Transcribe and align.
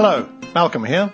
Hello, 0.00 0.28
Malcolm 0.54 0.84
here. 0.84 1.12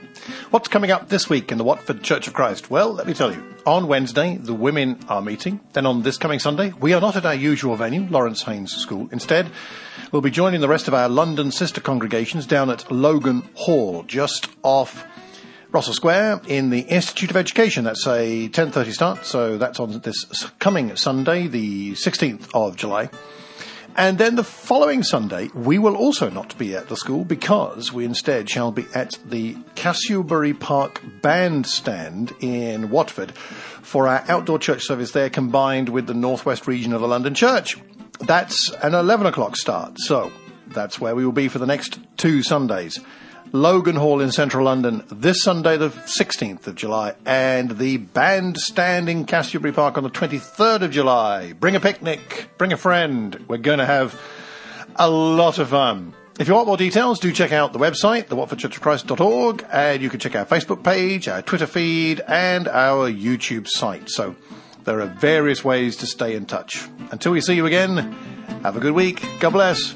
What's 0.51 0.69
coming 0.69 0.91
up 0.91 1.09
this 1.09 1.31
week 1.31 1.51
in 1.51 1.57
the 1.57 1.65
Watford 1.65 2.03
Church 2.03 2.29
of 2.29 2.35
Christ? 2.35 2.69
Well, 2.71 2.93
let 2.93 3.07
me 3.07 3.15
tell 3.15 3.33
you. 3.33 3.43
On 3.65 3.89
Wednesday, 3.89 4.37
the 4.37 4.53
women 4.53 4.99
are 5.09 5.23
meeting. 5.23 5.59
Then 5.73 5.87
on 5.87 6.03
this 6.03 6.19
coming 6.19 6.39
Sunday, 6.39 6.71
we 6.79 6.93
are 6.93 7.01
not 7.01 7.17
at 7.17 7.25
our 7.25 7.35
usual 7.35 7.77
venue, 7.77 8.07
Laurance 8.11 8.43
Haines 8.43 8.77
School. 8.77 9.09
Instead, 9.11 9.51
we'll 10.13 10.21
be 10.21 10.31
joining 10.31 10.61
the 10.61 10.69
rest 10.69 10.87
of 10.87 10.93
our 10.93 11.09
London 11.09 11.51
sister 11.51 11.81
congregations 11.81 12.47
down 12.47 12.69
at 12.69 12.93
Logan 12.93 13.43
Hall, 13.55 14.03
just 14.03 14.51
off 14.63 15.07
Russell 15.73 15.95
Square 15.95 16.43
in 16.47 16.69
the 16.69 16.81
Institute 16.81 17.31
of 17.31 17.39
Education. 17.39 17.85
That's 17.85 18.07
a 18.07 18.51
10.30 18.51 18.93
start, 18.93 19.25
so 19.25 19.57
that's 19.57 19.81
on 19.81 19.99
this 20.01 20.27
coming 20.59 20.95
Sunday, 20.97 21.47
the 21.47 21.93
16th 21.93 22.51
of 22.53 22.77
July. 22.77 23.09
And 23.97 24.19
then 24.19 24.35
the 24.35 24.43
following 24.43 25.05
Sunday, 25.05 25.51
we 25.55 25.79
will 25.79 25.95
also 25.97 26.29
not 26.29 26.59
be 26.59 26.75
at 26.75 26.89
the 26.89 26.97
school 26.97 27.25
because 27.25 27.93
we 27.93 28.05
instead 28.05 28.51
shall 28.51 28.73
be 28.73 28.87
at 28.93 29.17
the 29.25 29.57
Cassiobury 29.77 30.53
Park 30.53 31.01
Bandstand 31.23 32.33
in 32.41 32.91
Watford 32.91 33.31
for 33.37 34.09
our 34.09 34.25
outdoor 34.27 34.59
church 34.59 34.83
service 34.83 35.13
there 35.13 35.31
combined 35.31 35.89
with 35.89 36.09
the 36.09 36.15
northwest 36.15 36.67
region 36.67 36.93
of 36.93 37.03
the 37.03 37.07
London 37.07 37.35
Church. 37.35 37.77
That's 38.19 38.73
an 38.83 38.95
11 38.95 39.27
o'clock 39.27 39.57
start, 39.57 40.01
so 40.01 40.33
that's 40.67 41.01
where 41.01 41.15
we 41.15 41.25
will 41.25 41.33
be 41.33 41.47
for 41.47 41.61
the 41.61 41.67
next 41.67 42.01
two 42.17 42.43
Sundays. 42.43 42.99
Logan 43.53 43.97
Hall 43.97 44.21
in 44.21 44.33
central 44.33 44.65
London 44.65 45.05
this 45.11 45.43
Sunday, 45.43 45.77
the 45.77 45.91
16th 45.91 46.67
of 46.67 46.75
July, 46.75 47.15
and 47.25 47.79
the 47.79 47.99
bandstand 47.99 49.09
in 49.09 49.25
Cassiobury 49.25 49.73
Park 49.73 49.97
on 49.97 50.03
the 50.03 50.11
23rd 50.11 50.83
of 50.83 50.91
July. 50.91 51.53
Bring 51.53 51.77
a 51.77 51.81
picnic, 51.81 52.49
bring 52.59 52.73
a 52.73 52.77
friend. 52.77 53.45
We're 53.49 53.59
going 53.59 53.79
to 53.79 53.87
have 53.87 54.21
a 54.97 55.09
lot 55.09 55.59
of 55.59 55.69
fun. 55.69 56.15
If 56.39 56.49
you 56.49 56.55
want 56.55 56.67
more 56.67 56.77
details, 56.77 57.21
do 57.21 57.31
check 57.33 57.53
out 57.53 57.73
the 57.73 57.79
website, 57.79 58.25
thewatfordchurchofchrist.org, 58.25 59.65
and 59.71 60.03
you 60.03 60.11
can 60.11 60.19
check 60.19 60.35
our 60.35 60.45
Facebook 60.45 60.83
page, 60.83 61.29
our 61.29 61.43
Twitter 61.43 61.67
feed, 61.67 62.21
and 62.27 62.67
our 62.67 63.09
YouTube 63.09 63.69
site. 63.69 64.11
So 64.11 64.35
there 64.83 65.01
are 65.01 65.07
various 65.07 65.65
ways 65.65 65.97
to 65.99 66.07
stay 66.07 66.35
in 66.35 66.47
touch. 66.47 66.89
Until 67.13 67.33
we 67.33 67.41
see 67.41 67.55
you 67.55 67.67
again, 67.67 67.99
have 68.65 68.77
a 68.77 68.81
good 68.81 68.95
week. 68.95 69.25
God 69.39 69.51
bless. 69.51 69.95